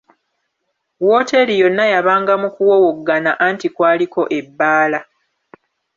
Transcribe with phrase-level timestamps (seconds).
[1.05, 4.99] Wooteri yonna yabanga mu kuwowoggana anti kwaliko ebbaala!